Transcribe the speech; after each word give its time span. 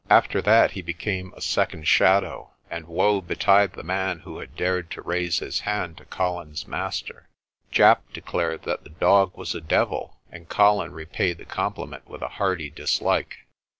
After 0.09 0.41
that 0.41 0.71
he 0.71 0.81
became 0.81 1.31
a 1.37 1.41
second 1.43 1.87
shadow, 1.87 2.49
and 2.71 2.87
woe 2.87 3.21
betide 3.21 3.73
the 3.73 3.83
man 3.83 4.21
who 4.21 4.39
had 4.39 4.55
dared 4.55 4.89
to 4.89 5.01
raise 5.03 5.37
his 5.37 5.59
hand 5.59 5.97
to 5.97 6.05
Colin's 6.05 6.67
master. 6.67 7.29
Japp 7.71 8.11
declared 8.11 8.63
that 8.63 8.83
the 8.83 8.89
dog 8.89 9.37
was 9.37 9.53
a 9.53 9.61
devil, 9.61 10.17
and 10.31 10.49
Colin 10.49 10.91
repaid 10.93 11.37
the 11.37 11.45
compliment 11.45 12.07
with 12.09 12.23
a 12.23 12.29
hearty 12.29 12.71
dislike. 12.71 13.45